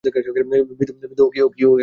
বিধু, 0.79 1.25
ও 1.37 1.47
কী 1.49 1.63
ও! 1.65 1.71